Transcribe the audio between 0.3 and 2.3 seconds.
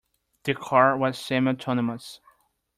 The car was semi-autonomous.